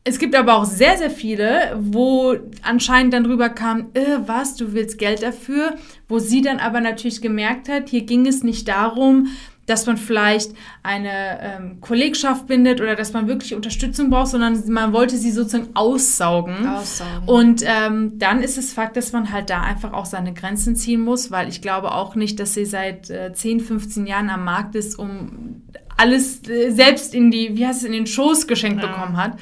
[0.05, 4.73] Es gibt aber auch sehr, sehr viele, wo anscheinend dann rüber kam, äh, was, du
[4.73, 5.75] willst Geld dafür,
[6.09, 9.29] wo sie dann aber natürlich gemerkt hat, hier ging es nicht darum,
[9.67, 10.51] dass man vielleicht
[10.83, 15.69] eine ähm, Kollegschaft bindet oder dass man wirklich Unterstützung braucht, sondern man wollte sie sozusagen
[15.75, 16.67] aussaugen.
[16.67, 17.29] Aussaugen.
[17.29, 21.01] Und ähm, dann ist es Fakt, dass man halt da einfach auch seine Grenzen ziehen
[21.01, 24.75] muss, weil ich glaube auch nicht, dass sie seit äh, 10, 15 Jahren am Markt
[24.75, 25.63] ist, um
[25.97, 28.89] alles äh, selbst in die, wie heißt es, in den Schoß geschenkt Ja.
[28.89, 29.39] bekommen hat.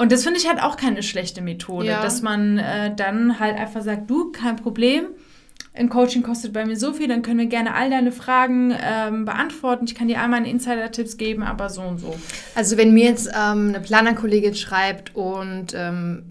[0.00, 2.00] Und das finde ich halt auch keine schlechte Methode, Ja.
[2.02, 5.04] dass man äh, dann halt einfach sagt, du, kein Problem,
[5.74, 9.26] ein Coaching kostet bei mir so viel, dann können wir gerne all deine Fragen ähm,
[9.26, 9.84] beantworten.
[9.84, 12.14] Ich kann dir all meine Insider-Tipps geben, aber so und so.
[12.54, 16.22] Also wenn mir jetzt ähm, eine Planerkollegin schreibt und ähm,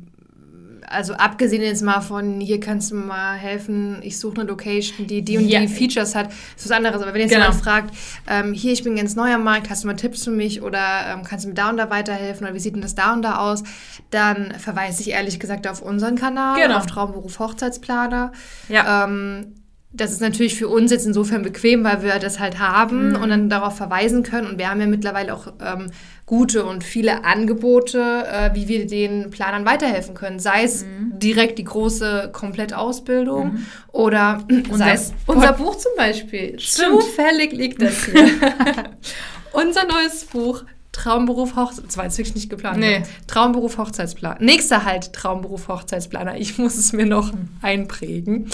[0.90, 5.08] also abgesehen jetzt mal von hier kannst du mir mal helfen, ich suche eine Location,
[5.08, 5.60] die die und Ja.
[5.60, 7.02] die Features hat, ist was anderes.
[7.02, 7.46] Aber wenn jetzt Genau.
[7.46, 7.96] jemand fragt,
[8.28, 11.14] ähm, hier ich bin ganz neu am Markt, hast du mal Tipps für mich oder
[11.14, 13.22] ähm, kannst du mir da und da weiterhelfen oder wie sieht denn das da und
[13.22, 13.64] da aus,
[14.10, 16.78] dann verweise ich ehrlich gesagt auf unseren Kanal, Genau.
[16.78, 18.32] auf Traumberuf Hochzeitsplaner.
[18.68, 19.06] Ja.
[19.06, 19.56] Ähm,
[19.92, 23.16] das ist natürlich für uns jetzt insofern bequem, weil wir das halt haben Mhm.
[23.24, 24.48] und dann darauf verweisen können.
[24.48, 25.88] Und wir haben ja mittlerweile auch ähm,
[26.28, 28.00] gute und viele Angebote,
[28.32, 30.38] äh, wie wir den Planern weiterhelfen können.
[30.38, 31.18] Sei es Mhm.
[31.18, 33.58] direkt die große Komplettausbildung
[33.92, 36.60] oder sei Unser es unser Buch zum Beispiel.
[36.60, 37.02] Stimmt.
[37.02, 38.28] Zufällig liegt das hier.
[39.54, 41.88] Unser neues Buch Traumberuf Hochzeitsplaner.
[41.88, 42.80] Das war jetzt wirklich nicht geplant.
[42.80, 43.00] Nee.
[43.00, 43.06] Ne?
[43.28, 44.42] Traumberuf Hochzeitsplaner.
[44.42, 46.38] Nächster halt Traumberuf Hochzeitsplaner.
[46.38, 48.50] Ich muss es mir noch einprägen.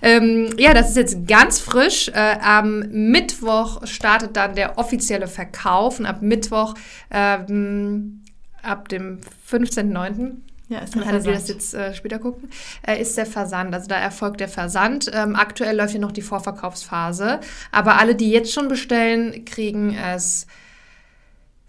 [0.00, 2.08] Ähm, ja, das ist jetzt ganz frisch.
[2.08, 5.98] Äh, am Mittwoch startet dann der offizielle Verkauf.
[5.98, 6.74] Und ab Mittwoch,
[7.10, 8.22] ähm,
[8.62, 9.18] ab dem
[9.50, 10.36] 15.09.
[10.68, 12.48] Ja, ist Für alle, die das jetzt äh, später gucken,
[12.86, 13.74] äh, ist der Versand.
[13.74, 15.10] Also da erfolgt der Versand.
[15.12, 17.40] Ähm, aktuell läuft hier noch die Vorverkaufsphase.
[17.72, 20.46] Aber alle, die jetzt schon bestellen, kriegen es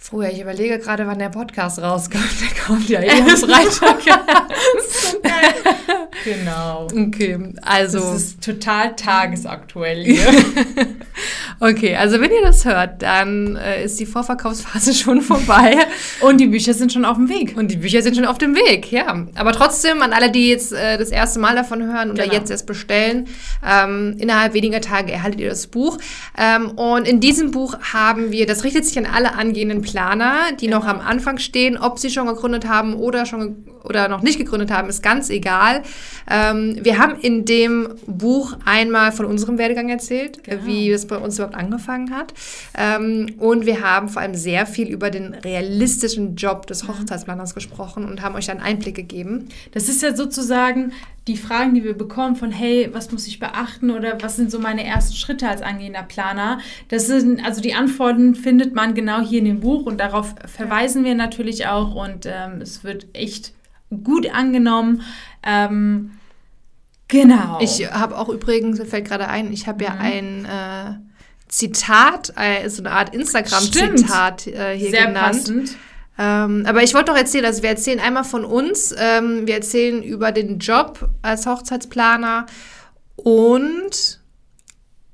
[0.01, 0.29] früher.
[0.29, 2.23] Ich überlege gerade, wann der Podcast rauskommt.
[2.41, 3.99] Der kommt ja eh am Freitag.
[6.23, 6.87] Genau.
[6.95, 7.97] okay, also.
[7.99, 10.27] Das ist total tagesaktuell hier.
[11.59, 15.77] okay, also wenn ihr das hört, dann äh, ist die Vorverkaufsphase schon vorbei.
[16.19, 17.55] Und die Bücher sind schon auf dem Weg.
[17.57, 19.25] Und die Bücher sind schon auf dem Weg, ja.
[19.35, 22.35] Aber trotzdem, an alle, die jetzt äh, das erste Mal davon hören oder Genau.
[22.35, 23.27] jetzt erst bestellen,
[23.67, 25.97] ähm, innerhalb weniger Tage erhaltet ihr das Buch.
[26.37, 30.67] Ähm, und in diesem Buch haben wir, das richtet sich an alle angehenden Planer, die
[30.67, 34.37] noch am Anfang stehen, ob sie schon gegründet haben oder schon ge- oder noch nicht
[34.37, 35.83] gegründet haben, ist ganz egal.
[36.29, 40.65] Ähm, wir haben in dem Buch einmal von unserem Werdegang erzählt, Genau.
[40.65, 42.33] wie es bei uns überhaupt angefangen hat.
[42.77, 48.05] Ähm, und wir haben vor allem sehr viel über den realistischen Job des Hochzeitsplaners gesprochen
[48.05, 49.49] und haben euch einen Einblick gegeben.
[49.73, 50.91] Das ist ja sozusagen
[51.27, 54.59] die Fragen, die wir bekommen von, hey, was muss ich beachten oder was sind so
[54.59, 56.59] meine ersten Schritte als angehender Planer?
[56.89, 61.03] Das sind, also die Antworten findet man genau hier in dem Buch und darauf verweisen
[61.03, 63.53] wir natürlich auch und ähm, es wird echt
[64.03, 65.01] gut angenommen.
[65.43, 66.11] Ähm,
[67.07, 67.59] genau.
[67.61, 70.95] Ich habe auch übrigens, mir fällt gerade ein, ich habe ja ein äh,
[71.47, 75.25] Zitat, äh, so eine Art Instagram-Zitat äh, hier sehr genannt.
[75.25, 75.77] passend.
[76.17, 80.03] Ähm, aber ich wollte noch erzählen, also wir erzählen einmal von uns, ähm, wir erzählen
[80.03, 82.45] über den Job als Hochzeitsplaner
[83.15, 84.21] und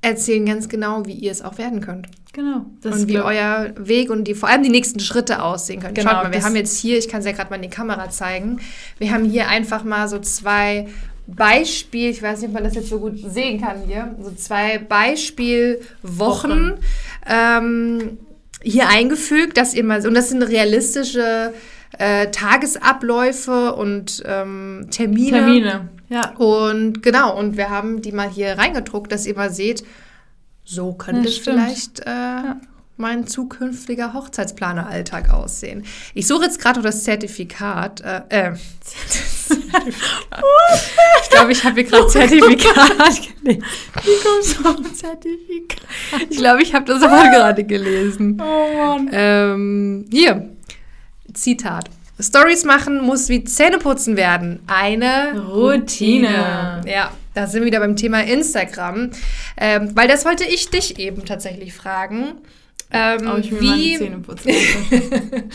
[0.00, 2.08] erzählen ganz genau, wie ihr es auch werden könnt.
[2.38, 2.66] Genau.
[2.82, 5.94] Das und wie euer Weg und die, vor allem die nächsten Schritte aussehen können.
[5.94, 7.68] Genau, Schaut mal, wir haben jetzt hier, ich kann es ja gerade mal in die
[7.68, 8.60] Kamera zeigen,
[8.98, 10.86] wir haben hier einfach mal so zwei
[11.26, 14.78] Beispiel, ich weiß nicht, ob man das jetzt so gut sehen kann hier, so zwei
[14.78, 16.74] Beispielwochen
[17.28, 18.18] ähm,
[18.62, 21.52] hier eingefügt, dass ihr mal, und das sind realistische
[21.98, 25.30] äh, Tagesabläufe und ähm, Termine.
[25.30, 25.88] Termine.
[26.08, 26.36] Ja.
[26.36, 29.82] Und genau, und wir haben die mal hier reingedruckt, dass ihr mal seht,
[30.68, 32.54] so könnte Ja, es vielleicht äh,
[32.98, 35.84] mein zukünftiger Hochzeitsplaner-Alltag aussehen.
[36.14, 38.02] Ich suche jetzt gerade noch das Zertifikat.
[38.02, 38.52] Äh, äh,
[41.22, 43.34] ich glaube, ich habe hier gerade Zertifikat gelesen.
[43.44, 45.80] Wie kommst du auf Zertifikat?
[46.28, 48.38] Ich glaube, ich habe das auch gerade gelesen.
[48.42, 49.08] Oh Mann.
[49.12, 50.50] Ähm, hier,
[51.32, 51.88] Zitat.
[52.20, 54.60] Stories machen muss wie Zähneputzen werden.
[54.66, 56.82] Eine Routine.
[56.84, 59.10] Ja, da sind wir wieder beim Thema Instagram.
[59.56, 62.34] Ähm, weil das wollte ich dich eben tatsächlich fragen.
[62.90, 63.98] Ähm, Oh, wie,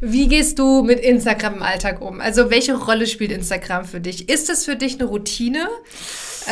[0.00, 2.20] wie gehst du mit Instagram im Alltag um?
[2.20, 4.28] Also welche Rolle spielt Instagram für dich?
[4.28, 5.68] Ist das für dich eine Routine?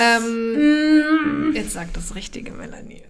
[0.01, 3.03] Ähm, jetzt sag das Richtige, Melanie.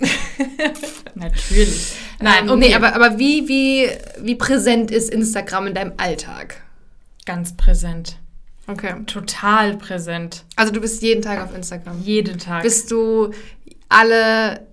[1.14, 1.92] Natürlich.
[2.20, 3.90] Nein, Ähm, nee, aber, aber wie, wie,
[4.22, 6.62] wie präsent ist Instagram in deinem Alltag?
[7.26, 8.16] ganz präsent.
[8.72, 8.94] Okay.
[9.06, 10.44] Total präsent.
[10.56, 12.00] Also du bist jeden Tag auf Instagram.
[12.02, 12.62] Jeden Tag.
[12.62, 13.30] Bist du
[13.88, 14.66] alle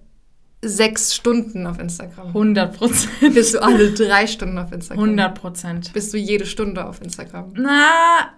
[0.61, 2.27] sechs Stunden auf Instagram?
[2.27, 3.33] 100 Prozent.
[3.33, 5.03] Bist du alle drei Stunden auf Instagram?
[5.03, 5.93] 100 Prozent.
[5.93, 7.53] Bist du jede Stunde auf Instagram?
[7.55, 8.31] Na,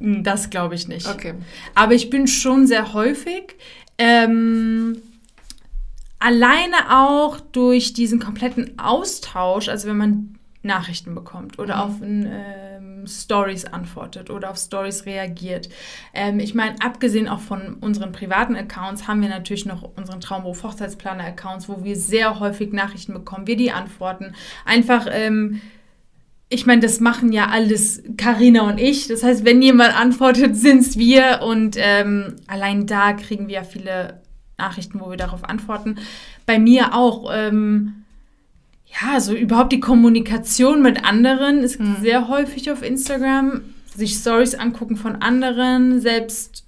[0.00, 1.06] das glaube ich nicht.
[1.08, 1.34] Okay.
[1.74, 3.54] Aber ich bin schon sehr häufig.
[3.98, 5.00] Ähm,
[6.18, 11.80] alleine auch durch diesen kompletten Austausch, also wenn man Nachrichten bekommt oder Mhm.
[11.82, 12.26] auf ein,
[13.04, 15.68] ähm, Stories antwortet oder auf Stories reagiert.
[16.12, 20.62] Ähm, ich meine, abgesehen auch von unseren privaten Accounts haben wir natürlich noch unseren Traumberuf
[20.62, 24.34] Hochzeitsplaner Accounts, wo wir sehr häufig Nachrichten bekommen, wir die antworten.
[24.64, 25.60] Einfach ähm,
[26.50, 29.08] ich meine, das machen ja alles Karina und ich.
[29.08, 31.40] Das heißt, wenn jemand antwortet, sind es wir.
[31.42, 34.22] Und ähm, allein da kriegen wir ja viele
[34.56, 35.96] Nachrichten, wo wir darauf antworten.
[36.46, 37.30] Bei mir auch.
[37.32, 38.03] Ähm,
[39.00, 43.62] ja, so überhaupt die Kommunikation mit anderen ist sehr häufig auf Instagram.
[43.94, 46.64] Sich Stories angucken von anderen, selbst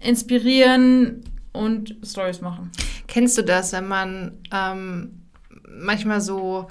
[0.00, 2.70] inspirieren und Stories machen.
[3.06, 5.22] Kennst du das, wenn man ähm,
[5.68, 6.66] manchmal so,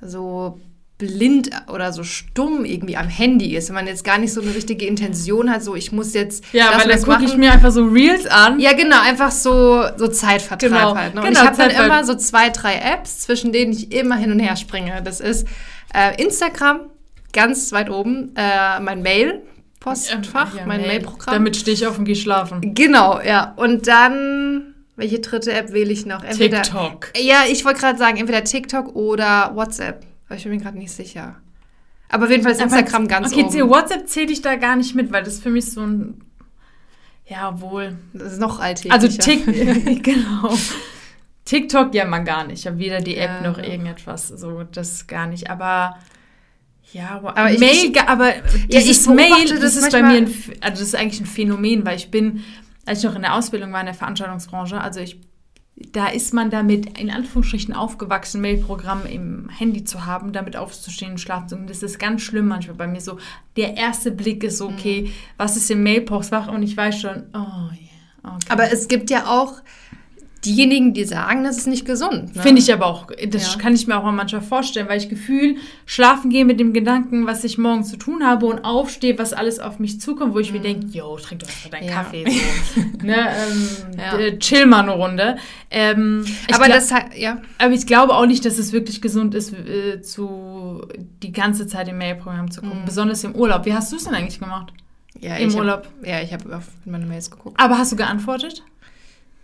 [0.00, 0.60] so
[1.02, 4.54] blind oder so stumm irgendwie am Handy ist, wenn man jetzt gar nicht so eine
[4.54, 7.36] richtige Intention hat, so ich muss jetzt Ja, das weil und dann das gucke ich
[7.36, 8.60] mir einfach so Reels an.
[8.60, 11.14] Ja, genau, einfach so, so Zeitvertreib Genau, halt.
[11.14, 11.22] Ne?
[11.22, 14.30] Und genau, ich habe dann immer so zwei, drei Apps, zwischen denen ich immer hin
[14.30, 15.02] und her springe.
[15.02, 15.48] Das ist
[15.92, 16.80] äh, Instagram,
[17.32, 20.88] ganz weit oben, äh, mein Mail-Postfach, Ja, mein Mail.
[20.88, 21.34] Mail-Programm.
[21.34, 22.60] Damit stehe ich auf und gehe schlafen.
[22.74, 23.54] Genau, ja.
[23.56, 26.22] Und dann, Welche dritte App wähle ich noch?
[26.22, 27.12] Entweder, TikTok.
[27.18, 30.04] Ja, ich wollte gerade sagen, entweder TikTok oder WhatsApp.
[30.32, 31.36] Aber ich bin mir gerade nicht sicher.
[32.08, 33.48] Aber auf jeden Fall ist Instagram ganz okay, oben.
[33.62, 36.22] Okay, WhatsApp zähle ich da gar nicht mit, weil das für mich so ein.
[37.26, 37.98] Ja, wohl.
[38.14, 38.94] Das ist noch alltäglicher.
[38.94, 39.54] Also TikTok,
[40.02, 40.56] genau.
[41.44, 42.60] TikTok ja mal gar nicht.
[42.60, 43.62] Ich habe weder die App Ja, noch doch.
[43.64, 44.28] irgendetwas.
[44.28, 45.50] So, das gar nicht.
[45.50, 45.98] Aber
[46.94, 48.40] ja, wa- Aber ich- Mail, aber Ja,
[48.80, 50.24] dieses ich beobachte Mail, das, das ist bei mir, ein,
[50.60, 52.42] also das ist eigentlich ein Phänomen, weil ich bin,
[52.86, 55.20] als ich noch in der Ausbildung war in der Veranstaltungsbranche, also ich,
[55.76, 61.18] da ist man damit in Anführungsstrichen aufgewachsen, Mailprogramm im Handy zu haben, damit aufzustehen und
[61.18, 61.66] schlafen zu gehen.
[61.66, 63.18] Das ist ganz schlimm manchmal bei mir so.
[63.56, 66.48] Der erste Blick ist so, okay, was ist im Mailpostfach?
[66.48, 68.46] Und ich weiß schon, oh ja, okay.
[68.48, 69.62] Aber es gibt ja auch
[70.44, 72.34] diejenigen, die sagen, das ist nicht gesund.
[72.34, 72.42] Ne?
[72.42, 73.60] Finde ich aber auch, das Ja.
[73.60, 77.26] kann ich mir auch mal manchmal vorstellen, weil ich Gefühl schlafen gehe mit dem Gedanken,
[77.26, 80.52] was ich morgen zu tun habe und aufstehe, was alles auf mich zukommt, wo ich
[80.52, 81.88] mir denke, yo, trink doch erstmal deinen Mhm.
[81.90, 82.02] Ja.
[82.02, 82.24] Kaffee.
[82.30, 82.80] So.
[83.06, 84.38] ne, ähm, Ja.
[84.38, 85.36] chill mal eine Runde.
[85.70, 87.40] Ähm, Aber gla- das ja.
[87.58, 90.82] aber ich glaube auch nicht, dass es wirklich gesund ist, äh, zu
[91.22, 93.64] die ganze Zeit im Mailprogramm zu gucken, besonders im Urlaub.
[93.64, 94.72] Wie hast du es denn eigentlich gemacht?
[95.20, 95.84] ja Im Urlaub.
[96.00, 97.60] Hab, ja, ich habe auf meine Mails geguckt.
[97.60, 98.62] Aber hast du geantwortet?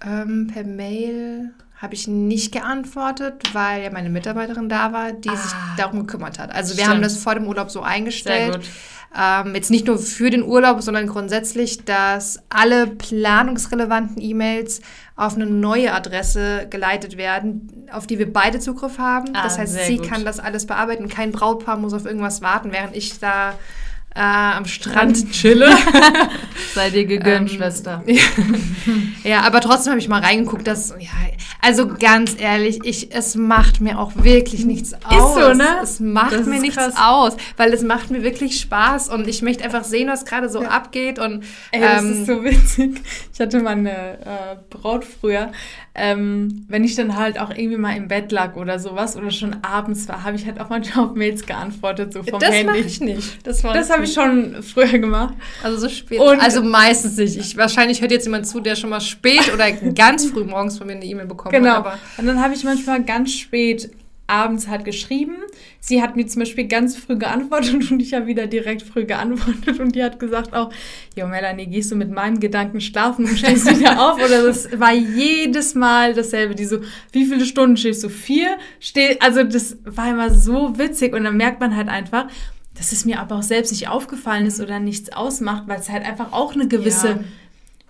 [0.06, 5.52] Ähm, per Mail habe ich nicht geantwortet, weil ja meine Mitarbeiterin da war, die sich
[5.52, 5.74] Ah.
[5.76, 6.52] darum gekümmert hat.
[6.52, 6.96] Also wir Stimmt.
[6.96, 8.60] haben das vor dem Urlaub so eingestellt.
[9.16, 14.80] Ähm, jetzt nicht nur für den Urlaub, sondern grundsätzlich, dass alle planungsrelevanten E-Mails
[15.16, 19.28] auf eine neue Adresse geleitet werden, auf die wir beide Zugriff haben.
[19.34, 20.08] Ah, das heißt, sie gut.
[20.08, 21.08] kann das alles bearbeiten.
[21.08, 23.54] Kein Brautpaar muss auf irgendwas warten, während ich da
[24.14, 25.68] äh, am Strand chille.
[26.74, 28.02] Sei dir gegönnt, Ähm, Schwester.
[29.24, 31.08] Ja, aber trotzdem habe ich mal reingeguckt, dass, ja,
[31.60, 35.34] also ganz ehrlich, ich, es macht mir auch wirklich nichts aus.
[35.34, 35.66] so, ne?
[35.82, 36.94] Es macht Das mir ist nichts krass.
[36.96, 40.60] aus, weil es macht mir wirklich Spaß und ich möchte einfach sehen, was gerade so
[40.62, 43.02] abgeht und Ey, das ähm, ist so witzig.
[43.34, 45.52] Ich hatte mal eine äh, Braut früher.
[46.00, 49.56] Ähm, wenn ich dann halt auch irgendwie mal im Bett lag oder sowas oder schon
[49.62, 52.78] abends war, habe ich halt auch manchmal auf Mails geantwortet, so vom das mache Handy.
[52.80, 53.46] ich nicht.
[53.46, 55.34] Das, Das habe ich schon früher gemacht.
[55.62, 56.20] Also so spät.
[56.20, 57.36] Und- also meistens nicht.
[57.36, 60.86] Ich, wahrscheinlich hört jetzt jemand zu, der schon mal spät oder ganz früh morgens von
[60.86, 61.70] mir eine E-Mail bekommen Genau.
[61.70, 61.76] hat.
[61.78, 63.90] Aber Und dann habe ich manchmal ganz spät
[64.28, 65.36] abends halt geschrieben.
[65.80, 69.80] Sie hat mir zum Beispiel ganz früh geantwortet und ich habe wieder direkt früh geantwortet
[69.80, 70.70] und die hat gesagt auch,
[71.16, 74.22] Jo Melanie, gehst du mit meinem Gedanken schlafen und stehst wieder auf?
[74.22, 76.54] Oder das war jedes Mal dasselbe.
[76.54, 76.78] Die so,
[77.12, 78.08] wie viele Stunden stehst du?
[78.08, 78.58] Vier?
[78.78, 82.26] Steh, also das war immer so witzig und dann merkt man halt einfach,
[82.74, 86.04] dass es mir aber auch selbst nicht aufgefallen ist oder nichts ausmacht, weil es halt
[86.04, 87.20] einfach auch eine gewisse Ja.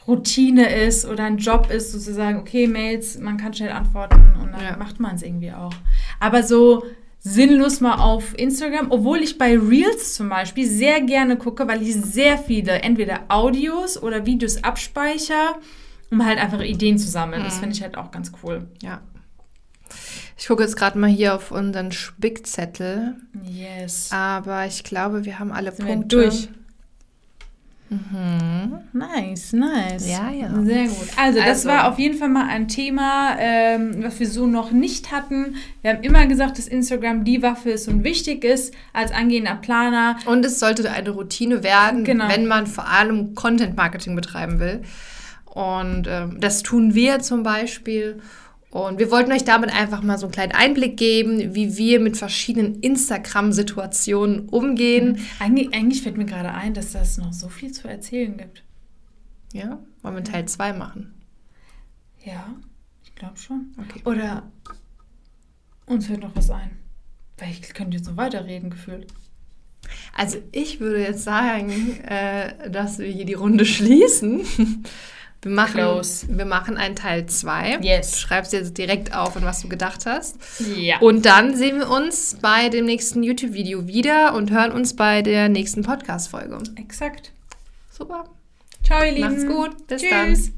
[0.08, 4.62] Routine ist oder ein Job ist, sozusagen, okay, Mails, man kann schnell antworten und dann
[4.62, 4.76] Ja.
[4.78, 5.74] macht man es irgendwie auch.
[6.18, 6.84] Aber so
[7.20, 11.94] sinnlos mal auf Instagram, obwohl ich bei Reels zum Beispiel sehr gerne gucke, weil ich
[11.94, 15.56] sehr viele entweder Audios oder Videos abspeichere,
[16.10, 17.42] um halt einfach Ideen zu sammeln.
[17.44, 18.66] Das finde ich halt auch ganz cool.
[18.82, 19.00] ja.
[20.40, 24.10] Ich gucke jetzt gerade mal hier auf unseren Spickzettel, Yes.
[24.12, 26.16] aber ich glaube, wir haben alle Sind wir Punkte.
[26.16, 26.48] durch?
[28.92, 30.08] Nice, nice.
[30.08, 30.48] Ja, ja.
[30.62, 31.08] Sehr gut.
[31.16, 34.70] Also, das Also- war auf jeden Fall mal ein Thema, ähm, was wir so noch
[34.70, 35.56] nicht hatten.
[35.82, 40.16] Wir haben immer gesagt, dass Instagram die Waffe ist und wichtig ist als angehender Planer.
[40.26, 42.28] Und es sollte eine Routine werden, Genau.
[42.28, 44.82] wenn man vor allem Content Marketing betreiben will.
[45.46, 48.20] Und ähm, das tun wir zum Beispiel.
[48.70, 52.18] Und wir wollten euch damit einfach mal so einen kleinen Einblick geben, wie wir mit
[52.18, 55.26] verschiedenen Instagram-Situationen umgehen.
[55.38, 58.62] Eigentlich, eigentlich fällt mir gerade ein, dass das noch so viel zu erzählen gibt.
[59.52, 61.14] Ja, wollen wir Teil 2 machen?
[62.24, 62.54] Ja,
[63.04, 63.72] ich glaube schon.
[63.78, 64.02] Okay.
[64.04, 64.42] Oder
[65.86, 66.72] uns fällt noch was ein.
[67.38, 69.06] Weil ich könnte jetzt so weiterreden, gefühlt.
[70.14, 74.44] Also ich würde jetzt sagen, äh, dass wir hier die Runde schließen.
[75.42, 76.26] Wir machen, Close.
[76.28, 77.78] wir machen einen Teil 2.
[77.80, 78.18] Yes.
[78.18, 80.36] Schreibst jetzt direkt auf, an was du gedacht hast.
[80.76, 80.98] Ja.
[80.98, 85.48] Und dann sehen wir uns bei dem nächsten YouTube-Video wieder und hören uns bei der
[85.48, 86.58] nächsten Podcast-Folge.
[86.76, 87.30] Exakt.
[87.90, 88.24] Super.
[88.82, 89.28] Ciao, ihr Lieben.
[89.28, 89.86] Macht's gut.
[89.86, 90.10] Bis Tschüss.
[90.10, 90.57] dann.